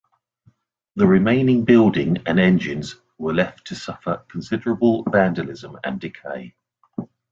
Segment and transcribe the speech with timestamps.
[0.95, 6.55] The remaining building and engines were left to suffer considerable vandalism and decay.